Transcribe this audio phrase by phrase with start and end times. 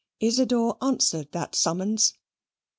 [0.19, 2.15] Isidor answered that summons.